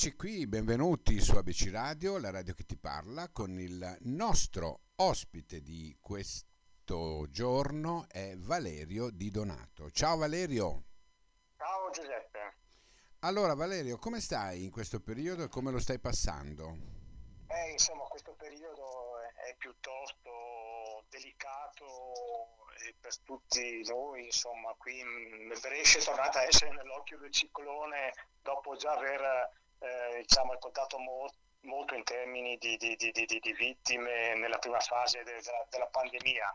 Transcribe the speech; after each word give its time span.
Eccoci 0.00 0.14
qui, 0.14 0.46
benvenuti 0.46 1.18
su 1.18 1.32
ABC 1.34 1.70
Radio, 1.72 2.18
la 2.18 2.30
radio 2.30 2.54
che 2.54 2.62
ti 2.62 2.76
parla, 2.76 3.30
con 3.32 3.58
il 3.58 3.96
nostro 4.02 4.82
ospite 4.94 5.60
di 5.60 5.98
questo 6.00 7.26
giorno 7.30 8.06
è 8.08 8.36
Valerio 8.36 9.10
Di 9.10 9.28
Donato. 9.32 9.90
Ciao 9.90 10.16
Valerio. 10.16 10.84
Ciao 11.56 11.90
Giuseppe. 11.90 12.58
Allora 13.22 13.54
Valerio, 13.54 13.98
come 13.98 14.20
stai 14.20 14.62
in 14.62 14.70
questo 14.70 15.00
periodo 15.00 15.42
e 15.42 15.48
come 15.48 15.72
lo 15.72 15.80
stai 15.80 15.98
passando? 15.98 16.76
Eh, 17.48 17.72
insomma, 17.72 18.04
questo 18.04 18.36
periodo 18.38 19.18
è 19.48 19.56
piuttosto 19.56 20.30
delicato 21.08 21.86
per 23.00 23.18
tutti 23.24 23.82
noi, 23.88 24.26
insomma, 24.26 24.72
qui 24.78 25.02
Brescia 25.60 25.98
è 25.98 26.02
tornata 26.02 26.38
a 26.38 26.44
essere 26.44 26.70
nell'occhio 26.72 27.18
del 27.18 27.32
ciclone 27.32 28.12
dopo 28.40 28.76
già 28.76 28.92
aver 28.92 29.50
eh, 29.78 30.20
diciamo, 30.20 30.52
ricordato 30.52 30.98
molto 30.98 31.36
molto 31.62 31.94
in 31.94 32.04
termini 32.04 32.56
di, 32.56 32.76
di, 32.76 32.94
di, 32.96 33.10
di, 33.12 33.52
vittime 33.52 34.34
nella 34.36 34.58
prima 34.58 34.78
fase 34.78 35.22
della, 35.24 35.66
della, 35.68 35.86
pandemia 35.86 36.54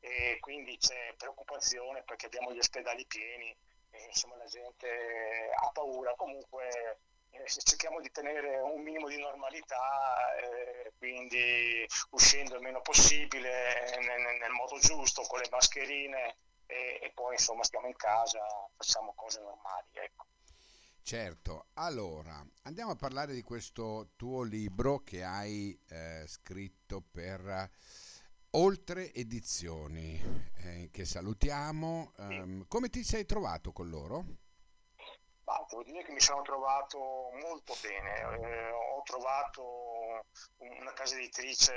e 0.00 0.38
quindi 0.40 0.76
c'è 0.78 1.14
preoccupazione 1.16 2.02
perché 2.02 2.26
abbiamo 2.26 2.52
gli 2.52 2.58
ospedali 2.58 3.04
pieni 3.06 3.54
e 3.90 4.04
insomma 4.06 4.36
la 4.36 4.46
gente 4.46 5.50
ha 5.54 5.70
paura. 5.70 6.14
Comunque 6.14 7.00
eh, 7.30 7.46
cerchiamo 7.46 8.00
di 8.00 8.10
tenere 8.10 8.58
un 8.60 8.82
minimo 8.82 9.08
di 9.08 9.18
normalità, 9.18 10.34
eh, 10.36 10.92
quindi 10.98 11.86
uscendo 12.10 12.54
il 12.56 12.62
meno 12.62 12.80
possibile 12.80 13.96
nel, 14.00 14.38
nel 14.38 14.50
modo 14.52 14.78
giusto 14.78 15.22
con 15.22 15.40
le 15.40 15.48
mascherine 15.50 16.36
e, 16.66 17.00
e, 17.02 17.10
poi 17.14 17.34
insomma 17.34 17.64
stiamo 17.64 17.86
in 17.86 17.96
casa, 17.96 18.40
facciamo 18.76 19.12
cose 19.14 19.40
normali. 19.40 19.88
Ecco. 19.92 20.26
Certo, 21.08 21.68
allora 21.76 22.46
andiamo 22.64 22.90
a 22.90 22.94
parlare 22.94 23.32
di 23.32 23.40
questo 23.40 24.10
tuo 24.14 24.42
libro 24.42 24.98
che 24.98 25.24
hai 25.24 25.74
eh, 25.88 26.24
scritto 26.26 27.00
per 27.00 27.70
Oltre 28.50 29.14
Edizioni, 29.14 30.20
eh, 30.58 30.90
che 30.92 31.06
salutiamo. 31.06 32.12
Um, 32.18 32.66
come 32.68 32.90
ti 32.90 33.02
sei 33.04 33.24
trovato 33.24 33.72
con 33.72 33.88
loro? 33.88 34.22
Bah, 35.44 35.64
devo 35.70 35.82
dire 35.82 36.04
che 36.04 36.12
mi 36.12 36.20
sono 36.20 36.42
trovato 36.42 36.98
molto 37.42 37.74
bene, 37.80 38.18
eh, 38.18 38.70
ho 38.70 39.00
trovato 39.02 40.26
una 40.58 40.92
casa 40.92 41.16
editrice 41.16 41.72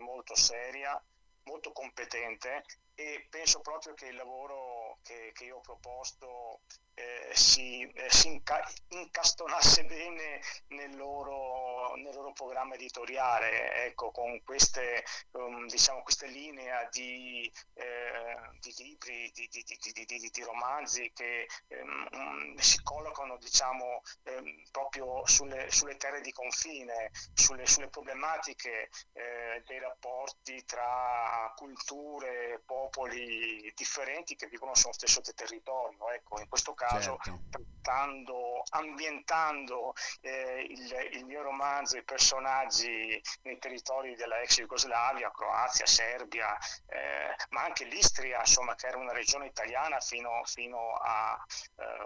molto 0.00 0.34
seria, 0.34 1.00
molto 1.44 1.70
competente 1.70 2.64
e 2.96 3.28
penso 3.30 3.60
proprio 3.60 3.94
che 3.94 4.06
il 4.06 4.16
lavoro 4.16 4.73
che, 5.04 5.30
che 5.34 5.44
io 5.44 5.58
ho 5.58 5.60
proposto 5.60 6.60
eh, 6.94 7.30
si, 7.34 7.82
eh, 7.82 8.10
si 8.10 8.28
inca- 8.28 8.66
incastonasse 8.88 9.84
bene 9.84 10.40
nel 10.68 10.96
loro, 10.96 11.73
nel 11.96 12.14
loro, 12.14 12.32
programma 12.32 12.74
editoriale, 12.74 13.84
ecco, 13.86 14.10
con 14.10 14.40
queste, 14.42 15.04
um, 15.32 15.66
diciamo, 15.66 16.02
queste 16.02 16.26
linee 16.26 16.88
di, 16.90 17.50
eh, 17.74 18.58
di 18.60 18.74
libri, 18.78 19.30
di, 19.32 19.48
di, 19.48 20.30
di, 20.30 20.42
romanzi 20.42 21.12
che 21.12 21.46
um, 21.68 22.56
si 22.56 22.82
collocano 22.82 23.36
diciamo, 23.38 24.02
um, 24.24 24.62
proprio 24.70 25.26
sulle, 25.26 25.70
sulle, 25.70 25.96
terre 25.96 26.20
di 26.20 26.32
confine, 26.32 27.10
sulle, 27.34 27.66
sulle 27.66 27.88
problematiche 27.88 28.88
eh, 29.12 29.62
dei 29.66 29.78
rapporti 29.78 30.64
tra 30.64 31.52
culture, 31.56 32.62
popoli 32.64 33.72
differenti 33.74 34.36
che 34.36 34.48
vivono 34.48 34.74
sullo 34.74 34.92
stesso 34.92 35.20
territorio. 35.20 36.10
Ecco, 36.10 36.40
in 36.40 36.48
questo 36.48 36.74
caso 36.74 37.18
certo. 37.22 37.73
Trattando, 37.84 38.62
ambientando 38.70 39.92
eh, 40.22 40.66
il, 40.70 41.18
il, 41.18 41.24
mio 41.26 41.42
romanzo, 41.42 41.98
i 41.98 42.02
personaggi 42.02 43.20
nei 43.42 43.58
territori 43.58 44.16
della 44.16 44.40
ex 44.40 44.56
Jugoslavia, 44.56 45.30
Croazia, 45.30 45.84
Serbia, 45.84 46.56
eh, 46.86 47.36
ma 47.50 47.64
anche 47.64 47.84
l'Istria, 47.84 48.40
insomma, 48.40 48.74
che 48.74 48.86
era 48.86 48.96
una 48.96 49.12
regione 49.12 49.46
italiana 49.46 50.00
fino, 50.00 50.42
fino 50.44 50.94
a, 50.94 51.38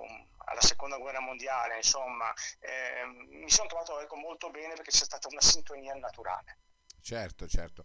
un, 0.01 0.27
alla 0.47 0.61
seconda 0.61 0.99
guerra 0.99 1.21
mondiale, 1.21 1.77
insomma, 1.77 2.33
eh, 2.59 3.05
mi 3.29 3.49
sono 3.49 3.69
trovato 3.69 4.01
ecco, 4.01 4.17
molto 4.17 4.51
bene 4.51 4.75
perché 4.75 4.91
c'è 4.91 5.05
stata 5.05 5.29
una 5.29 5.41
sintonia 5.41 5.95
naturale. 5.95 6.59
Certo, 7.01 7.47
certo. 7.47 7.85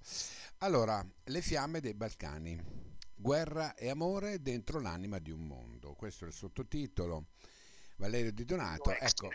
Allora, 0.60 1.06
le 1.26 1.42
fiamme 1.42 1.80
dei 1.80 1.94
Balcani. 1.94 2.92
Guerra 3.16 3.74
e 3.76 3.90
amore 3.90 4.42
dentro 4.42 4.82
l'anima 4.82 5.20
di 5.20 5.32
un 5.32 5.46
mondo. 5.46 5.94
Questo 5.94 6.26
è 6.26 6.28
il 6.28 6.34
sottotitolo. 6.34 7.28
Valerio 7.96 8.32
Di 8.32 8.46
Donato. 8.46 8.92
Ecco, 8.92 9.30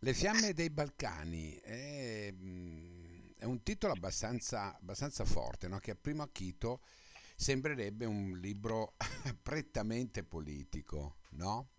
Le 0.00 0.14
fiamme 0.14 0.52
dei 0.52 0.70
Balcani 0.70 1.54
è, 1.56 2.30
mm, 2.32 3.30
è 3.38 3.44
un 3.44 3.62
titolo 3.62 3.92
abbastanza, 3.92 4.76
abbastanza 4.76 5.24
forte, 5.24 5.68
no? 5.68 5.78
che 5.78 5.92
a 5.92 5.96
primo 5.96 6.22
acchito 6.22 6.80
sembrerebbe 7.34 8.04
un 8.04 8.38
libro 8.38 8.94
prettamente 9.42 10.22
politico, 10.24 11.18
no? 11.30 11.70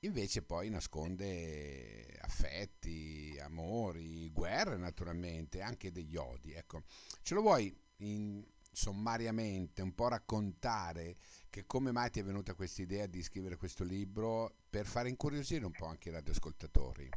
Invece 0.00 0.42
poi 0.42 0.70
nasconde 0.70 2.18
affetti, 2.22 3.38
amori, 3.42 4.30
guerre 4.30 4.78
naturalmente, 4.78 5.60
anche 5.60 5.92
degli 5.92 6.16
odi. 6.16 6.52
Ecco, 6.52 6.84
ce 7.20 7.34
lo 7.34 7.42
vuoi 7.42 7.76
in 7.98 8.42
sommariamente 8.70 9.82
un 9.82 9.94
po' 9.94 10.08
raccontare 10.08 11.16
che 11.50 11.66
come 11.66 11.92
mai 11.92 12.10
ti 12.10 12.20
è 12.20 12.24
venuta 12.24 12.54
questa 12.54 12.82
idea 12.82 13.06
di 13.06 13.22
scrivere 13.22 13.56
questo 13.56 13.84
libro 13.84 14.54
per 14.70 14.86
fare 14.86 15.08
incuriosire 15.08 15.64
un 15.64 15.72
po' 15.72 15.86
anche 15.86 16.08
i 16.08 16.12
radioascoltatori? 16.12 17.08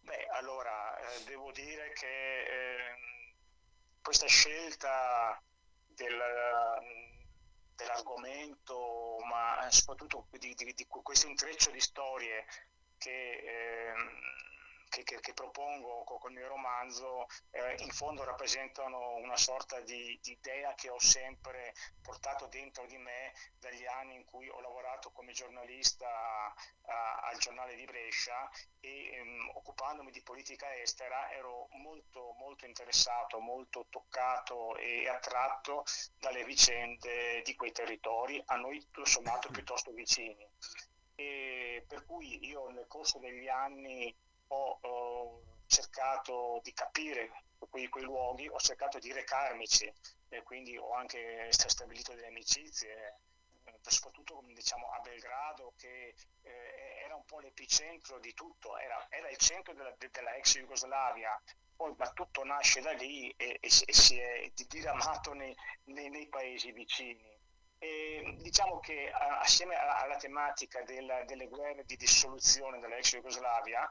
Beh, 0.00 0.26
allora, 0.32 0.96
eh, 0.98 1.24
devo 1.26 1.50
dire 1.52 1.92
che 1.92 2.40
eh, 2.40 3.34
questa 4.00 4.26
scelta 4.26 5.42
del, 5.88 6.18
dell'argomento, 7.74 9.16
ma 9.28 9.68
soprattutto 9.70 10.26
di, 10.30 10.54
di, 10.54 10.72
di, 10.74 10.86
questo 10.86 11.26
intreccio 11.26 11.70
di 11.70 11.80
storie 11.80 12.44
che... 12.98 13.10
Eh, 13.10 13.92
che, 14.92 15.04
che, 15.04 15.20
che 15.20 15.32
propongo 15.32 16.04
con 16.04 16.32
il 16.32 16.36
mio 16.36 16.48
romanzo 16.48 17.26
eh, 17.50 17.76
in 17.78 17.90
fondo 17.90 18.24
rappresentano 18.24 19.14
una 19.16 19.38
sorta 19.38 19.80
di, 19.80 20.18
di, 20.20 20.32
idea 20.32 20.74
che 20.74 20.90
ho 20.90 20.98
sempre 20.98 21.72
portato 22.02 22.46
dentro 22.48 22.84
di 22.84 22.98
me 22.98 23.32
dagli 23.58 23.86
anni 23.86 24.16
in 24.16 24.24
cui 24.26 24.50
ho 24.50 24.60
lavorato 24.60 25.10
come 25.10 25.32
giornalista 25.32 26.06
a, 26.06 27.20
al 27.22 27.38
giornale 27.38 27.74
di 27.74 27.86
Brescia 27.86 28.50
e 28.80 29.14
ehm, 29.14 29.52
occupandomi 29.54 30.10
di 30.10 30.22
politica 30.22 30.74
estera 30.76 31.32
ero 31.32 31.68
molto, 31.70 32.34
molto 32.38 32.66
interessato, 32.66 33.40
molto 33.40 33.86
toccato 33.88 34.76
e 34.76 35.08
attratto 35.08 35.84
dalle 36.18 36.44
vicende 36.44 37.40
di 37.42 37.54
quei 37.54 37.72
territori, 37.72 38.42
a 38.46 38.56
noi 38.56 38.78
tutto 38.80 39.06
sommato 39.06 39.48
piuttosto 39.50 39.90
vicini. 39.92 40.46
E 41.14 41.84
per 41.88 42.04
cui 42.04 42.46
io 42.46 42.68
nel 42.68 42.86
corso 42.86 43.18
degli 43.18 43.48
anni 43.48 44.14
ho, 44.52 45.42
cercato 45.66 46.60
di 46.62 46.72
capire 46.74 47.30
quei, 47.70 47.88
quei, 47.88 48.04
luoghi, 48.04 48.46
ho 48.48 48.58
cercato 48.58 48.98
di 48.98 49.10
recarmici 49.12 49.90
e 50.28 50.42
quindi 50.42 50.76
ho 50.76 50.92
anche 50.92 51.48
stabilito 51.50 52.14
delle 52.14 52.26
amicizie, 52.26 53.20
eh, 53.64 53.78
soprattutto 53.80 54.42
diciamo, 54.52 54.90
a 54.90 55.00
Belgrado 55.00 55.72
che 55.76 56.14
eh, 56.42 57.02
era 57.04 57.14
un 57.14 57.24
po' 57.24 57.40
l'epicentro 57.40 58.18
di 58.18 58.34
tutto, 58.34 58.76
era, 58.76 59.06
era 59.08 59.30
il 59.30 59.38
centro 59.38 59.72
della, 59.72 59.94
della, 59.96 60.34
ex 60.34 60.58
Jugoslavia, 60.58 61.40
poi 61.74 61.94
ma 61.96 62.10
tutto 62.12 62.44
nasce 62.44 62.80
da 62.80 62.92
lì 62.92 63.30
e, 63.30 63.58
e, 63.58 63.58
e 63.60 63.92
si 63.94 64.18
è 64.18 64.50
diramato 64.68 65.32
nei, 65.32 65.56
nei, 65.84 66.10
nei 66.10 66.28
paesi 66.28 66.72
vicini. 66.72 67.40
E 67.78 68.36
diciamo 68.38 68.78
che 68.78 69.10
assieme 69.10 69.74
alla, 69.74 70.02
alla 70.02 70.16
tematica 70.16 70.82
della, 70.82 71.24
delle 71.24 71.48
guerre 71.48 71.84
di 71.84 71.96
dissoluzione 71.96 72.78
della 72.78 72.96
ex 72.96 73.14
Jugoslavia, 73.14 73.90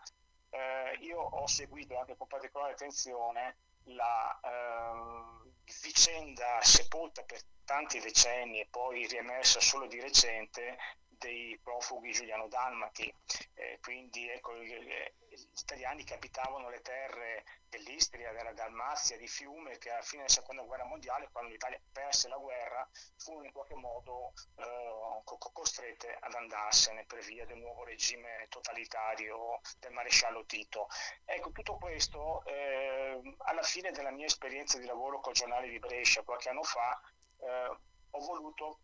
eh, 0.52 0.98
io 1.02 1.20
ho 1.20 1.48
seguito 1.48 1.98
anche 1.98 2.16
con 2.16 2.28
particolare 2.28 2.74
attenzione 2.74 3.56
la 3.86 4.40
eh, 4.44 5.50
vicenda 5.82 6.60
sepolta 6.62 7.24
per 7.24 7.42
tanti 7.66 8.00
decenni 8.00 8.60
e 8.60 8.68
poi 8.70 9.08
riemersa 9.08 9.60
solo 9.60 9.88
di 9.88 10.00
recente 10.00 10.78
dei 11.08 11.58
profughi 11.62 12.12
giuliano-dalmati, 12.12 13.14
eh, 13.62 13.80
quindi 13.80 14.28
ecco, 14.28 14.56
gli 14.56 14.92
italiani 15.56 16.04
che 16.04 16.16
abitavano 16.16 16.70
le 16.70 16.82
terre 16.82 17.46
dell'Istria, 17.70 18.32
della 18.34 18.54
Dalmazia, 18.54 19.18
di 19.18 19.28
Fiume, 19.28 19.78
che 19.78 19.92
alla 19.92 20.02
fine 20.02 20.24
della 20.24 20.34
seconda 20.34 20.64
guerra 20.64 20.86
mondiale, 20.86 21.30
quando 21.32 21.52
l'Italia 21.52 21.80
perse 21.92 22.28
la 22.28 22.38
guerra, 22.38 22.90
furono 23.18 23.46
in 23.46 23.52
qualche 23.52 23.76
modo 23.76 24.34
eh, 24.56 25.22
costrette 25.54 26.18
ad 26.20 26.34
andarsene 26.34 27.06
per 27.06 27.24
via 27.24 27.46
del 27.46 27.58
nuovo 27.58 27.84
regime 27.84 28.48
totalitario 28.50 29.62
del 29.80 29.92
maresciallo 29.92 30.44
Tito. 30.46 30.88
Ecco, 31.24 31.52
tutto 31.52 31.78
questo 31.78 32.44
eh, 32.46 33.22
alla 33.46 33.64
fine 33.64 33.92
della 33.92 34.12
mia 34.12 34.26
esperienza 34.26 34.80
di 34.80 34.86
lavoro 34.86 35.20
col 35.20 35.34
giornale 35.34 35.70
di 35.70 35.78
Brescia 35.78 36.24
qualche 36.24 36.50
anno 36.50 36.64
fa, 36.64 37.00
eh, 37.38 37.78
ho 38.10 38.20
voluto 38.20 38.80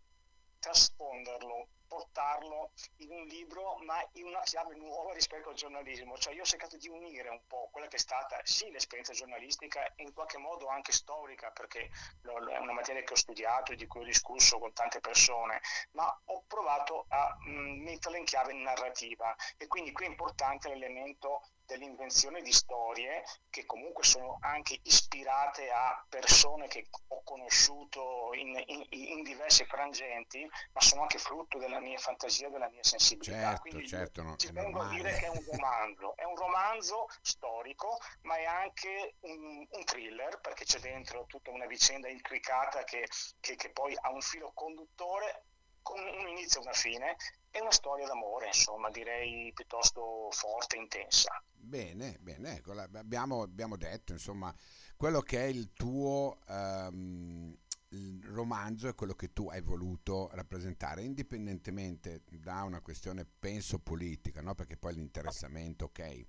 trasfonderlo 0.60 1.68
portarlo 1.88 2.72
in 2.98 3.12
un 3.12 3.26
libro, 3.26 3.78
ma 3.86 4.06
in 4.14 4.26
una 4.26 4.42
chiave 4.42 4.76
nuova 4.76 5.14
rispetto 5.14 5.50
al 5.50 5.56
giornalismo. 5.56 6.18
Cioè 6.18 6.34
io 6.34 6.42
ho 6.42 6.46
cercato 6.46 6.78
di 6.78 6.90
unire 6.90 7.30
un 7.30 7.42
po' 7.48 7.70
quella 7.72 7.88
che 7.88 7.96
è 7.96 8.00
stata 8.00 8.40
sì 8.44 8.70
l'esperienza 8.72 9.14
giornalistica 9.14 9.96
e 9.96 10.04
in 10.04 10.14
qualche 10.14 10.38
modo 10.38 10.68
anche 10.68 10.92
storica, 10.92 11.52
perché 11.52 11.90
è 12.22 12.58
una 12.58 12.74
materia 12.74 13.04
che 13.04 13.14
ho 13.14 13.18
studiato 13.18 13.72
e 13.72 13.76
di 13.76 13.88
cui 13.88 14.02
ho 14.02 14.06
discusso 14.06 14.60
con 14.60 14.74
tante 14.74 15.00
persone, 15.00 15.62
ma 15.92 16.22
ho 16.26 16.44
provato 16.48 17.06
a 17.10 17.38
mh, 17.40 17.82
metterla 17.84 18.18
in 18.18 18.26
chiave 18.26 18.54
narrativa 18.54 19.36
e 19.58 19.68
quindi 19.68 19.92
qui 19.92 20.06
è 20.06 20.10
importante 20.10 20.70
l'elemento 20.70 21.42
dell'invenzione 21.68 22.42
di 22.42 22.52
storie 22.52 23.24
che 23.50 23.66
comunque 23.66 24.04
sono 24.04 24.38
anche 24.40 24.80
ispirate 24.84 25.70
a 25.70 26.04
persone 26.08 26.68
che 26.68 26.88
ho 27.10 27.22
conosciuto 27.24 28.34
in, 28.34 28.62
in, 28.68 28.86
in 28.90 29.22
diversi 29.24 29.66
frangenti, 29.66 30.50
ma 30.72 30.82
sono 30.82 31.02
anche 31.02 31.20
frutto 31.20 31.60
della 31.60 31.80
mia 31.80 31.98
fantasia, 31.98 32.50
della 32.50 32.70
mia 32.70 32.84
sensibilità. 32.84 33.50
Certo, 33.50 33.62
Quindi 33.62 33.88
certo, 33.88 34.24
no, 34.24 34.36
ci 34.38 34.52
tengo 34.52 34.82
a 34.82 34.88
dire 34.88 35.14
che 35.18 35.26
è 35.26 35.30
un 35.30 35.44
romanzo, 35.52 36.16
è 36.16 36.24
un 36.24 36.36
romanzo 36.36 37.08
storico, 37.22 38.00
ma 38.22 38.38
è 38.38 38.46
anche 38.46 39.16
un, 39.22 39.68
un 39.70 39.84
thriller 39.84 40.40
perché 40.40 40.64
c'è 40.64 40.80
dentro 40.80 41.26
tutta 41.28 41.52
una 41.52 41.66
vicenda 41.66 42.08
intricata 42.08 42.84
che, 42.86 43.08
che, 43.40 43.56
che 43.56 43.70
poi 43.72 43.96
ha 44.00 44.10
un 44.10 44.22
filo 44.22 44.52
conduttore 44.54 45.44
con 45.82 46.00
un 46.00 46.28
inizio 46.28 46.60
e 46.60 46.64
una 46.64 46.74
fine 46.74 47.16
è 47.50 47.60
una 47.60 47.72
storia 47.72 48.06
d'amore, 48.06 48.48
insomma, 48.48 48.90
direi 48.90 49.52
piuttosto 49.54 50.30
forte 50.32 50.76
e 50.76 50.80
intensa. 50.80 51.42
Bene, 51.68 52.18
bene, 52.22 52.56
ecco, 52.56 52.72
abbiamo, 52.72 53.42
abbiamo, 53.42 53.76
detto, 53.76 54.14
insomma, 54.14 54.56
quello 54.96 55.20
che 55.20 55.42
è 55.42 55.48
il 55.48 55.74
tuo 55.74 56.40
um, 56.48 57.54
il 57.90 58.24
romanzo 58.24 58.88
è 58.88 58.96
quello 58.96 59.16
che 59.16 59.34
tu 59.34 59.50
hai 59.50 59.60
voluto 59.60 60.30
rappresentare, 60.32 61.04
indipendentemente 61.04 62.24
da 62.30 62.64
una 62.64 62.80
questione, 62.80 63.26
penso, 63.26 63.80
politica, 63.80 64.42
no? 64.42 64.56
perché 64.56 64.78
poi 64.78 64.96
l'interessamento, 64.96 65.86
ok, 65.86 66.00
eh, 66.00 66.26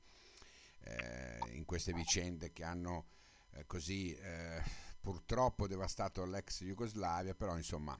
in 1.52 1.64
queste 1.64 1.92
vicende 1.92 2.52
che 2.52 2.64
hanno 2.64 3.06
eh, 3.50 3.64
così 3.64 4.12
eh, 4.14 4.60
purtroppo 5.00 5.68
devastato 5.68 6.24
l'ex 6.24 6.64
Jugoslavia, 6.64 7.36
però 7.36 7.56
insomma 7.56 7.96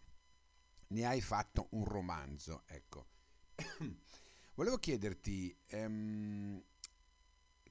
ne 0.89 1.07
hai 1.07 1.21
fatto 1.21 1.69
un 1.71 1.85
romanzo, 1.85 2.65
ecco. 2.67 3.07
Volevo 4.55 4.79
chiederti 4.79 5.57
ehm, 5.69 6.61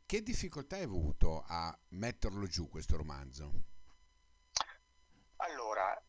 che 0.08 0.24
difficoltà 0.24 0.78
hai 0.78 0.84
avuto 0.84 1.44
a 1.46 1.78
metterlo 1.90 2.48
giù 2.48 2.70
questo 2.70 2.96
romanzo? 2.96 3.52
Allora, 5.36 6.02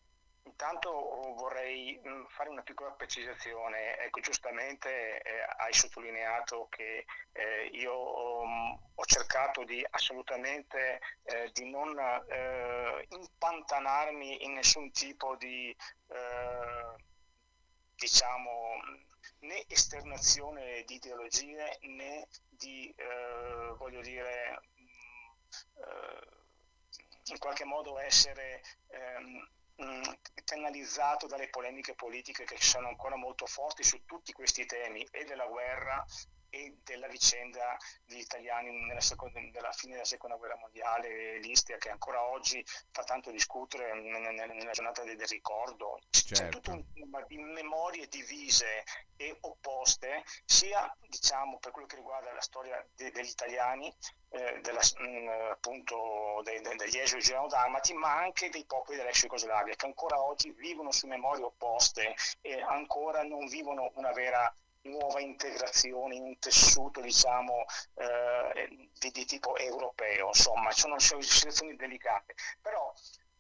intanto 0.45 0.89
vorrei 1.37 2.01
mm, 2.07 2.27
fare 2.29 2.49
una 2.49 2.63
piccola 2.63 2.93
precisazione. 2.93 3.99
Ecco, 3.99 4.21
giustamente 4.21 5.21
eh, 5.21 5.43
hai 5.59 5.73
sottolineato 5.73 6.69
che 6.71 7.05
eh, 7.33 7.71
io 7.73 8.41
um, 8.43 8.79
ho 8.95 9.05
cercato 9.05 9.65
di 9.65 9.85
assolutamente 9.91 11.01
eh, 11.25 11.51
di 11.53 11.69
non 11.69 11.99
eh, 11.99 13.05
impantanarmi 13.09 14.45
in 14.45 14.53
nessun 14.55 14.93
tipo 14.93 15.35
di 15.37 15.77
eh, 16.07 17.05
diciamo 17.97 18.81
né 19.41 19.65
esternazione 19.69 20.85
di 20.85 20.95
ideologie 20.95 21.79
né 21.83 22.29
di 22.49 22.93
eh, 22.97 23.75
voglio 23.77 24.01
dire 24.01 24.61
eh, 25.75 26.37
in 27.31 27.39
qualche 27.39 27.65
modo 27.65 27.99
essere 27.99 28.63
ehm, 28.89 29.49
canalizzato 30.45 31.27
dalle 31.27 31.49
polemiche 31.49 31.95
politiche 31.95 32.45
che 32.45 32.57
sono 32.59 32.89
ancora 32.89 33.17
molto 33.17 33.47
forti 33.47 33.85
su 33.85 34.05
tutti 34.05 34.33
questi 34.33 34.67
temi 34.67 35.07
e 35.11 35.25
della 35.25 35.47
guerra 35.47 36.05
e 36.51 36.79
della 36.85 37.09
vicenda 37.09 37.77
degli 38.05 38.21
italiani 38.21 38.71
nella, 38.87 39.01
seconda, 39.01 39.41
nella 39.41 39.73
fine 39.73 39.93
della 39.93 40.05
seconda 40.05 40.37
guerra 40.37 40.57
mondiale, 40.57 41.39
l'Istria 41.39 41.77
che 41.79 41.91
ancora 41.91 42.23
oggi 42.23 42.65
fa 42.91 43.05
tanto 43.05 43.31
discutere 43.31 43.95
nella 43.95 44.73
giornata 44.73 45.03
del 45.05 45.21
ricordo. 45.27 45.99
Certo. 46.11 46.35
C'è 46.35 46.49
tutto 46.49 46.71
un 46.73 46.93
tema 46.93 47.23
di 47.23 47.39
memorie 47.39 48.09
divise 48.09 48.85
e 49.17 49.37
opposte, 49.41 50.23
sia 50.45 50.95
diciamo, 51.07 51.59
per 51.59 51.73
quello 51.73 51.87
che 51.87 51.97
riguarda 51.97 52.33
la 52.33 52.41
storia 52.41 52.85
de, 52.95 53.11
degli 53.11 53.29
italiani, 53.29 53.93
eh, 54.31 54.61
della, 54.61 54.81
mh, 54.81 55.09
mm, 55.09 55.29
appunto 55.51 56.41
de, 56.45 56.61
de, 56.61 56.77
degli 56.77 56.99
esuli 56.99 57.23
gerodalmati, 57.23 57.95
ma 57.95 58.17
anche 58.17 58.49
dei 58.51 58.65
popoli 58.65 58.97
dell'ex 58.97 59.23
Jugoslavia 59.23 59.75
che 59.75 59.87
ancora 59.87 60.21
oggi 60.21 60.51
vivono 60.53 60.93
su 60.93 61.07
memorie 61.07 61.45
opposte 61.45 62.15
e 62.41 62.61
ancora 62.61 63.23
non 63.23 63.47
vivono 63.49 63.91
una 63.95 64.13
vera 64.13 64.55
nuova 64.83 65.21
integrazione 65.21 66.17
in 66.17 66.23
un 66.23 66.39
tessuto 66.39 67.01
diciamo 67.01 67.65
eh, 67.95 68.89
di, 68.99 69.11
di, 69.11 69.25
tipo 69.25 69.57
europeo, 69.57 70.29
insomma, 70.29 70.71
sono 70.73 70.99
situazioni 70.99 71.77
delicate, 71.77 72.35
però 72.61 72.93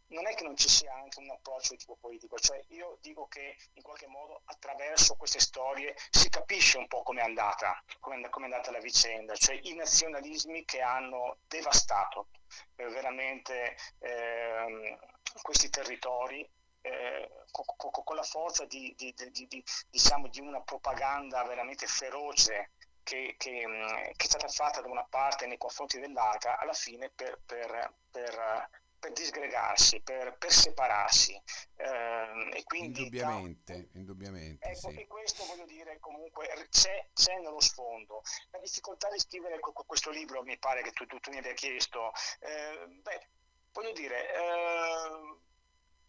non 0.09 0.27
è 0.27 0.35
che 0.35 0.45
non 0.45 0.57
ci 0.57 0.69
sia 0.69 0.95
anche 0.95 1.19
un 1.19 1.31
approccio 1.31 1.73
di 1.73 1.79
tipo 1.79 1.97
politico, 1.97 2.39
cioè 2.39 2.63
io 2.69 2.99
dico 3.03 3.27
che 3.27 3.57
in 3.75 3.83
qualche 3.83 4.07
modo 4.07 4.41
attraverso 4.45 5.17
queste 5.17 5.41
storie 5.41 5.95
si 6.11 6.29
capisce 6.29 6.79
un 6.79 6.87
po' 6.87 7.03
come 7.03 7.21
è 7.21 7.25
andata, 7.25 7.83
come 8.01 8.21
è 8.21 8.43
andata 8.43 8.71
la 8.71 8.81
vicenda, 8.81 9.35
cioè 9.35 9.59
i 9.63 9.75
nazionalismi 9.75 10.65
che 10.65 10.81
hanno 10.81 11.39
devastato 11.47 12.29
eh, 12.77 12.89
veramente 12.89 13.77
eh, 13.99 14.99
questi 15.43 15.69
territori 15.69 16.49
eh, 16.89 17.31
con, 17.51 17.65
con, 18.05 18.17
la 18.17 18.23
forza 18.23 18.65
di, 18.65 18.95
di, 18.97 19.15
di, 19.15 19.65
diciamo, 19.91 20.29
di, 20.29 20.41
una 20.41 20.61
propaganda 20.61 21.45
veramente 21.45 21.87
feroce 21.87 22.71
che, 23.03 23.35
che, 23.37 23.67
mm, 23.67 23.87
che, 24.17 24.25
è 24.25 24.29
stata 24.29 24.49
fatta 24.49 24.81
da 24.81 24.89
una 24.89 25.05
parte 25.05 25.47
nei 25.47 25.59
confronti 25.59 25.99
dell'altra, 25.99 26.59
alla 26.59 26.73
fine 26.73 27.11
per, 27.11 27.41
per, 27.45 27.95
per, 28.11 28.71
per 28.99 29.13
disgregarsi, 29.13 30.01
per, 30.01 30.37
separarsi. 30.47 31.41
Eh, 31.77 32.51
e 32.59 32.65
quindi, 32.65 33.03
indubbiamente, 33.03 33.89
da, 33.93 33.99
indubbiamente 33.99 34.69
ecco, 34.69 34.91
sì. 34.91 35.01
E 35.01 35.07
questo 35.07 35.45
voglio 35.47 35.67
dire 35.67 35.99
comunque 36.01 36.49
c'è, 36.71 37.09
c'è, 37.13 37.39
nello 37.39 37.61
sfondo. 37.61 38.23
La 38.51 38.59
difficoltà 38.59 39.11
di 39.11 39.19
scrivere 39.19 39.59
questo 39.61 40.11
libro, 40.11 40.43
mi 40.43 40.59
pare 40.59 40.83
che 40.83 40.93
tu, 40.93 41.07
tu, 41.07 41.19
tu 41.21 41.31
mi 41.31 41.39
abbia 41.39 41.55
chiesto, 41.55 42.13
eh, 42.41 42.87
beh, 42.89 43.29
voglio 43.73 43.93
dire... 43.93 44.35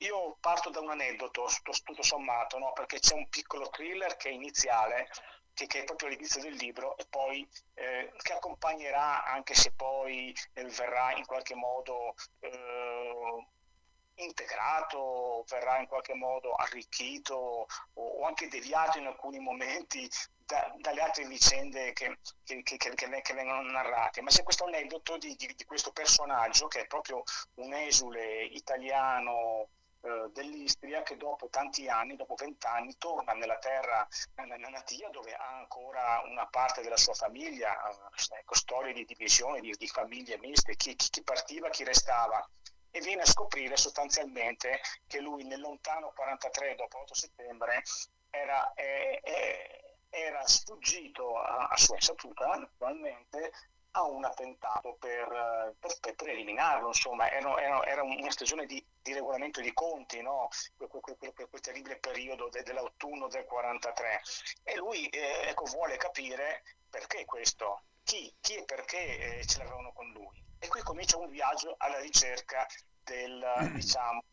Io 0.01 0.37
parto 0.39 0.69
da 0.69 0.79
un 0.79 0.91
aneddoto, 0.91 1.49
tutto 1.83 2.03
sommato, 2.03 2.57
no? 2.57 2.71
perché 2.71 2.99
c'è 2.99 3.15
un 3.15 3.27
piccolo 3.27 3.69
thriller 3.69 4.15
che 4.15 4.29
è 4.29 4.31
iniziale, 4.31 5.09
che, 5.53 5.67
che 5.67 5.81
è 5.81 5.83
proprio 5.83 6.07
l'inizio 6.07 6.41
del 6.41 6.53
libro, 6.53 6.95
e 6.97 7.05
poi 7.09 7.45
eh, 7.73 8.13
che 8.21 8.33
accompagnerà, 8.33 9.25
anche 9.25 9.55
se 9.55 9.73
poi 9.73 10.33
eh, 10.53 10.63
verrà 10.63 11.13
in 11.17 11.25
qualche 11.25 11.53
modo 11.53 12.15
eh, 12.39 13.45
integrato, 14.15 15.43
verrà 15.47 15.79
in 15.79 15.87
qualche 15.87 16.13
modo 16.13 16.53
arricchito 16.53 17.35
o, 17.35 17.67
o 17.93 18.25
anche 18.25 18.47
deviato 18.47 18.99
in 18.99 19.07
alcuni 19.07 19.39
momenti 19.39 20.09
da, 20.45 20.73
dalle 20.77 21.01
altre 21.01 21.27
vicende 21.27 21.91
che, 21.91 22.19
che, 22.43 22.63
che, 22.63 22.77
che, 22.77 23.33
vengono 23.33 23.61
narrate, 23.63 24.21
ma 24.21 24.29
c'è 24.29 24.43
questo 24.43 24.65
aneddoto 24.65 25.17
di, 25.17 25.35
di, 25.35 25.53
di, 25.55 25.65
questo 25.65 25.91
personaggio 25.91 26.67
che 26.67 26.81
è 26.81 26.87
proprio 26.87 27.21
un 27.55 27.73
esule 27.73 28.45
italiano 28.45 29.67
eh, 30.01 30.29
dell'Istria 30.33 31.03
che 31.03 31.17
dopo 31.17 31.49
tanti 31.49 31.89
anni, 31.89 32.15
dopo 32.15 32.35
vent'anni, 32.35 32.97
torna 32.97 33.33
nella 33.33 33.57
terra 33.57 34.07
natia 34.69 35.09
dove 35.09 35.33
ha 35.33 35.57
ancora 35.57 36.21
una 36.25 36.45
parte 36.47 36.81
della 36.81 36.97
sua 36.97 37.13
famiglia, 37.13 37.75
eh, 37.89 38.37
ecco, 38.39 38.55
storie 38.55 38.93
di 38.93 39.03
divisione, 39.05 39.59
di, 39.59 39.73
di 39.77 39.87
famiglie 39.87 40.37
miste, 40.37 40.75
chi, 40.75 40.95
chi, 40.95 41.21
partiva, 41.21 41.69
chi 41.69 41.83
restava. 41.83 42.47
E 42.91 43.01
viene 43.01 43.21
a 43.21 43.25
scoprire 43.25 43.77
sostanzialmente 43.77 44.79
che 45.05 45.19
lui 45.19 45.43
nel 45.43 45.59
lontano 45.59 46.11
43 46.15 46.75
dopo 46.75 46.99
8 47.01 47.13
settembre 47.13 47.83
era, 48.29 48.73
eh, 48.73 49.19
eh, 49.23 49.95
era 50.09 50.45
sfuggito 50.47 51.37
a, 51.39 51.67
a 51.67 51.77
sua 51.77 51.95
insaputa 51.95 52.47
naturalmente 52.47 53.51
a 53.91 54.03
un 54.03 54.23
attentato 54.23 54.95
per, 54.99 55.75
per, 55.79 56.15
per 56.15 56.29
eliminarlo, 56.29 56.87
insomma 56.87 57.29
era, 57.29 57.59
era, 57.59 57.85
era 57.85 58.03
una 58.03 58.31
stagione 58.31 58.65
di, 58.65 58.83
di, 59.01 59.13
regolamento 59.13 59.61
di 59.61 59.73
conti, 59.73 60.21
no? 60.21 60.49
quel, 60.77 60.89
quel, 60.89 61.17
quel, 61.17 61.47
quel, 61.49 61.61
terribile 61.61 61.97
periodo 61.97 62.49
de, 62.49 62.63
dell'autunno 62.63 63.27
del 63.27 63.45
43 63.45 64.21
e 64.63 64.75
lui 64.75 65.07
eh, 65.07 65.47
ecco, 65.47 65.65
vuole 65.65 65.97
capire 65.97 66.63
perché 66.89 67.25
questo, 67.25 67.83
chi, 68.03 68.33
chi 68.41 68.55
e 68.55 68.63
perché 68.63 69.39
eh, 69.39 69.45
ce 69.45 69.59
l'avevano 69.59 69.91
con 69.93 70.09
lui. 70.11 70.41
E 70.59 70.67
qui 70.67 70.81
comincia 70.81 71.17
un 71.17 71.29
viaggio 71.29 71.75
alla 71.77 71.99
ricerca 71.99 72.67
del 73.03 73.71
diciamo, 73.73 74.23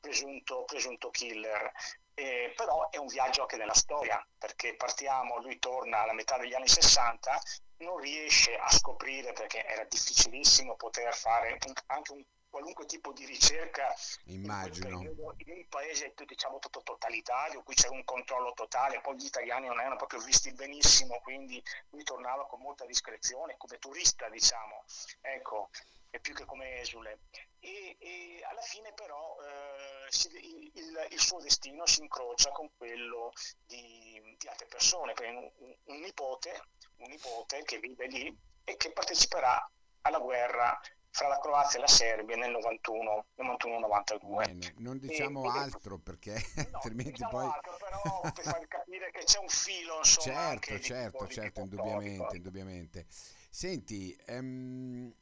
presunto, 0.00 0.64
presunto 0.64 1.10
killer. 1.10 1.70
Eh, 2.16 2.52
però 2.54 2.90
è 2.90 2.96
un 2.96 3.08
viaggio 3.08 3.42
anche 3.42 3.56
nella 3.56 3.74
storia, 3.74 4.24
perché 4.38 4.76
partiamo, 4.76 5.40
lui 5.40 5.58
torna 5.58 6.02
alla 6.02 6.12
metà 6.12 6.38
degli 6.38 6.54
anni 6.54 6.68
60 6.68 7.40
non 7.78 7.98
riesce 7.98 8.54
a 8.56 8.70
scoprire 8.70 9.32
perché 9.32 9.64
era 9.66 9.82
difficilissimo 9.84 10.76
poter 10.76 11.12
fare 11.12 11.58
anche 11.86 12.12
un 12.12 12.22
qualunque 12.54 12.86
tipo 12.86 13.12
di 13.12 13.26
ricerca 13.26 13.92
Immagino. 14.26 15.00
in, 15.00 15.12
in 15.38 15.50
un 15.50 15.68
paese 15.68 16.14
diciamo 16.24 16.60
totalitario, 16.60 17.64
qui 17.64 17.74
c'era 17.74 17.92
un 17.92 18.04
controllo 18.04 18.52
totale, 18.52 19.00
poi 19.00 19.16
gli 19.16 19.24
italiani 19.24 19.66
non 19.66 19.80
erano 19.80 19.96
proprio 19.96 20.20
visti 20.20 20.52
benissimo, 20.52 21.18
quindi 21.20 21.60
lui 21.90 22.04
tornava 22.04 22.46
con 22.46 22.60
molta 22.60 22.86
discrezione, 22.86 23.56
come 23.56 23.78
turista 23.78 24.28
diciamo, 24.28 24.84
ecco, 25.20 25.70
e 26.10 26.20
più 26.20 26.32
che 26.32 26.44
come 26.44 26.78
esule. 26.78 27.18
E, 27.58 27.96
e 27.98 28.44
alla 28.48 28.60
fine 28.60 28.92
però 28.92 29.36
eh, 29.40 30.12
si, 30.12 30.28
il, 30.74 31.08
il, 31.10 31.20
suo 31.20 31.40
destino 31.40 31.84
si 31.86 32.02
incrocia 32.02 32.50
con 32.50 32.70
quello 32.76 33.32
di, 33.66 34.36
di 34.38 34.46
altre 34.46 34.66
persone, 34.66 35.12
un, 35.18 35.50
un, 35.86 35.98
nipote, 35.98 36.62
un 36.98 37.08
nipote 37.08 37.64
che 37.64 37.78
vive 37.80 38.06
lì 38.06 38.38
e 38.62 38.76
che 38.76 38.92
parteciperà 38.92 39.68
alla 40.02 40.20
guerra 40.20 40.78
fra 41.14 41.28
la 41.28 41.38
Croazia 41.38 41.78
e 41.78 41.82
la 41.82 41.86
Serbia 41.86 42.34
nel 42.34 42.50
91, 42.50 43.26
91-92. 43.38 44.46
Bene, 44.46 44.74
non 44.78 44.98
diciamo 44.98 45.44
e, 45.44 45.58
altro 45.58 45.96
perché 45.96 46.32
no, 46.32 46.64
altrimenti 46.74 47.12
diciamo 47.12 47.30
poi... 47.30 47.46
Altro, 47.46 47.76
però 47.78 48.20
per 48.20 48.44
far 48.44 48.66
capire 48.66 49.10
che 49.12 49.22
c'è 49.22 49.38
un 49.38 49.48
filo, 49.48 49.98
insomma, 49.98 50.34
Certo, 50.58 50.80
certo, 50.80 51.28
certo, 51.28 51.60
indubbiamente, 51.60 52.36
indubbiamente. 52.36 53.06
Senti, 53.48 54.12
ehm, 54.26 55.14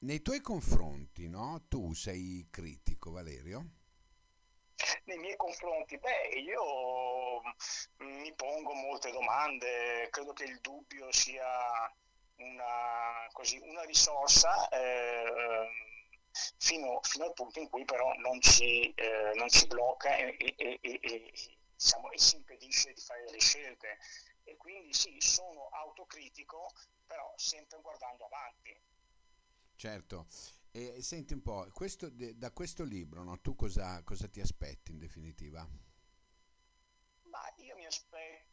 nei 0.00 0.20
tuoi 0.20 0.42
confronti, 0.42 1.26
no? 1.26 1.64
Tu 1.66 1.94
sei 1.94 2.48
critico, 2.50 3.10
Valerio? 3.10 3.66
Nei 5.04 5.16
miei 5.16 5.36
confronti, 5.36 5.96
beh, 5.96 6.38
io 6.38 7.40
mi 8.04 8.34
pongo 8.34 8.74
molte 8.74 9.10
domande, 9.10 10.06
credo 10.10 10.34
che 10.34 10.44
il 10.44 10.60
dubbio 10.60 11.10
sia 11.12 11.46
una, 12.38 13.28
così, 13.32 13.58
una 13.62 13.82
risorsa 13.82 14.68
eh, 14.68 15.68
fino, 16.58 17.00
fino, 17.02 17.24
al 17.24 17.32
punto 17.32 17.60
in 17.60 17.68
cui 17.68 17.84
però 17.84 18.12
non 18.14 18.40
ci, 18.40 18.92
eh, 18.94 19.32
non 19.34 19.48
ci 19.48 19.66
blocca 19.66 20.16
e, 20.16 20.36
e, 20.38 20.78
e, 20.80 20.98
e 21.02 21.32
diciamo, 21.74 22.08
si 22.14 22.36
impedisce 22.36 22.92
di 22.92 23.00
fare 23.00 23.30
le 23.30 23.40
scelte. 23.40 23.98
E 24.44 24.56
quindi 24.56 24.92
sì, 24.94 25.16
sono 25.18 25.68
autocritico, 25.68 26.70
però 27.06 27.32
sempre 27.36 27.80
guardando 27.80 28.24
avanti. 28.24 28.80
Certo. 29.76 30.26
E 30.70 31.02
senti 31.02 31.32
un 31.32 31.42
po', 31.42 31.68
questo, 31.72 32.08
da 32.10 32.50
questo 32.52 32.84
libro 32.84 33.22
no, 33.22 33.40
tu 33.40 33.54
cosa, 33.54 34.02
cosa 34.04 34.28
ti 34.28 34.40
aspetti 34.40 34.92
in 34.92 34.98
definitiva? 34.98 35.66
Ma 37.22 37.52
io 37.56 37.74
mi 37.76 37.86
aspetto 37.86 38.47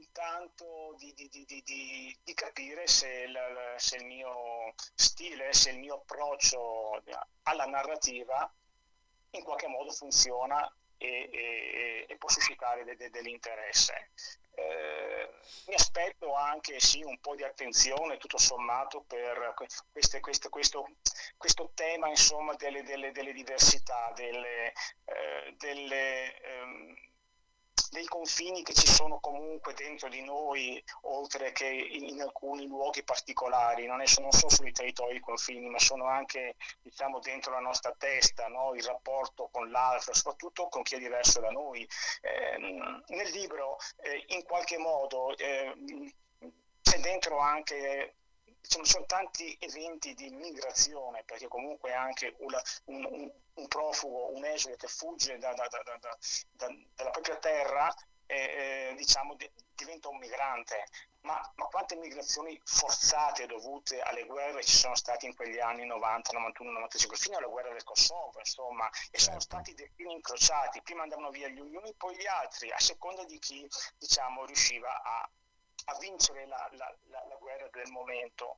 intanto 0.00 0.94
di, 0.98 1.12
di, 1.14 1.28
di, 1.28 2.18
di 2.24 2.34
capire 2.34 2.86
se 2.86 3.08
il, 3.08 3.38
se 3.76 3.96
il, 3.96 4.04
mio 4.06 4.74
stile, 4.94 5.52
se 5.52 5.70
il 5.70 5.78
mio 5.78 5.96
approccio 5.96 7.02
alla 7.42 7.66
narrativa 7.66 8.50
in 9.32 9.42
qualche 9.44 9.68
modo 9.68 9.90
funziona 9.90 10.70
e, 10.96 11.30
e, 11.32 12.06
e 12.08 12.16
può 12.16 12.28
suscitare 12.28 12.84
de, 12.84 12.96
de, 12.96 13.10
dell'interesse. 13.10 14.10
Eh, 14.52 15.30
mi 15.68 15.74
aspetto 15.74 16.34
anche 16.34 16.80
sì, 16.80 17.02
un 17.02 17.18
po' 17.20 17.34
di 17.34 17.44
attenzione 17.44 18.18
tutto 18.18 18.36
sommato 18.36 19.02
per 19.06 19.54
queste, 19.92 20.20
queste, 20.20 20.48
questo, 20.48 20.86
questo, 21.36 21.70
tema 21.74 22.08
insomma, 22.08 22.54
delle, 22.54 22.82
delle, 22.82 23.12
delle 23.12 23.32
diversità, 23.32 24.12
delle, 24.14 24.72
eh, 25.04 25.54
delle 25.56 26.40
ehm, 26.40 27.09
dei 27.90 28.06
confini 28.06 28.62
che 28.62 28.72
ci 28.72 28.86
sono 28.86 29.18
comunque 29.18 29.74
dentro 29.74 30.08
di 30.08 30.22
noi, 30.22 30.82
oltre 31.02 31.50
che 31.52 31.66
in, 31.66 32.20
alcuni 32.22 32.66
luoghi 32.66 33.02
particolari, 33.02 33.86
non, 33.86 34.00
è, 34.00 34.04
non 34.20 34.30
sono 34.30 34.50
solo 34.50 34.68
i 34.68 34.72
territori 34.72 35.16
i 35.16 35.20
confini, 35.20 35.68
ma 35.68 35.78
sono 35.78 36.06
anche 36.06 36.54
diciamo, 36.82 37.18
dentro 37.18 37.52
la 37.52 37.60
nostra 37.60 37.92
testa, 37.98 38.46
no? 38.46 38.74
il 38.74 38.84
rapporto 38.84 39.48
con 39.50 39.70
l'altro, 39.70 40.14
soprattutto 40.14 40.68
con 40.68 40.82
chi 40.82 40.94
è 40.94 40.98
diverso 40.98 41.40
da 41.40 41.50
noi. 41.50 41.86
Eh, 42.22 42.58
nel 42.58 43.30
libro 43.32 43.76
eh, 44.02 44.24
in 44.28 44.44
qualche 44.44 44.78
modo 44.78 45.36
eh, 45.36 45.74
c'è 46.82 46.98
dentro 47.00 47.38
anche 47.38 48.14
ci 48.62 48.78
sono 48.84 49.06
tanti 49.06 49.56
eventi 49.60 50.14
di 50.14 50.30
migrazione, 50.30 51.22
perché 51.24 51.48
comunque 51.48 51.92
anche 51.92 52.34
una, 52.38 52.60
un, 52.84 53.04
un, 53.04 53.32
un, 53.54 53.68
profugo, 53.68 54.32
un 54.34 54.44
esule 54.44 54.76
che 54.76 54.86
fugge 54.86 55.38
da, 55.38 55.52
da, 55.54 55.66
da, 55.68 56.16
dalla 56.94 57.10
propria 57.10 57.36
terra, 57.36 57.94
eh, 58.26 58.94
diciamo, 58.96 59.34
di, 59.34 59.50
diventa 59.74 60.08
un 60.08 60.18
migrante. 60.18 60.86
Ma, 61.22 61.38
ma, 61.56 61.66
quante 61.66 61.96
migrazioni 61.96 62.58
forzate 62.64 63.44
dovute 63.46 64.00
alle 64.00 64.24
guerre 64.24 64.64
ci 64.64 64.74
sono 64.76 64.94
state 64.94 65.26
in 65.26 65.34
quegli 65.34 65.58
anni 65.58 65.84
90, 65.84 66.32
91, 66.32 66.70
95, 66.70 67.16
fino 67.16 67.36
alla 67.36 67.46
guerra 67.46 67.72
del 67.72 67.84
Kosovo, 67.84 68.38
insomma, 68.38 68.88
e 68.88 69.18
certo. 69.18 69.24
sono 69.24 69.40
stati 69.40 69.74
destini 69.74 70.14
incrociati, 70.14 70.80
prima 70.80 71.02
andavano 71.02 71.30
via 71.30 71.48
gli 71.48 71.58
uni, 71.58 71.92
poi 71.94 72.16
gli 72.16 72.26
altri, 72.26 72.70
a 72.70 72.78
seconda 72.78 73.24
di 73.24 73.38
chi, 73.38 73.68
diciamo, 73.98 74.46
riusciva 74.46 75.02
a, 75.02 75.30
a 75.86 75.98
vincere 75.98 76.46
la, 76.46 76.68
la, 76.72 76.96
la, 77.08 77.24
la, 77.28 77.36
guerra 77.36 77.68
del 77.72 77.90
momento. 77.90 78.56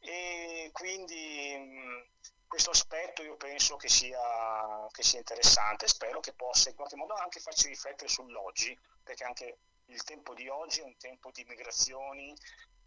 E 0.00 0.70
quindi 0.72 1.56
mh, 1.56 2.26
questo 2.46 2.70
aspetto 2.70 3.22
io 3.22 3.36
penso 3.36 3.76
che 3.76 3.88
sia, 3.88 4.86
che 4.90 5.02
sia 5.02 5.18
interessante, 5.18 5.88
spero 5.88 6.20
che 6.20 6.32
possa 6.32 6.68
in 6.68 6.76
qualche 6.76 6.96
modo 6.96 7.14
anche 7.14 7.40
farci 7.40 7.68
riflettere 7.68 8.08
sull'oggi, 8.08 8.78
perché 9.02 9.24
anche 9.24 9.58
il 9.86 10.02
tempo 10.04 10.34
di 10.34 10.48
oggi 10.48 10.80
è 10.80 10.84
un 10.84 10.96
tempo 10.96 11.30
di 11.30 11.44
migrazioni, 11.44 12.36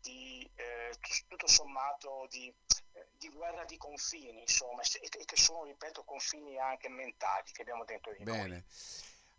di, 0.01 0.47
eh, 0.55 0.93
tutto 1.27 1.47
sommato 1.47 2.27
di, 2.29 2.53
eh, 2.93 3.07
di, 3.17 3.29
guerra 3.29 3.65
di 3.65 3.77
confini, 3.77 4.41
insomma, 4.41 4.81
e 4.83 5.25
che 5.25 5.35
sono, 5.35 5.63
ripeto, 5.65 6.03
confini 6.03 6.57
anche 6.59 6.89
mentali 6.89 7.51
che 7.51 7.61
abbiamo 7.61 7.85
dentro 7.85 8.13
di 8.13 8.23
Bene. 8.23 8.47
noi. 8.47 8.63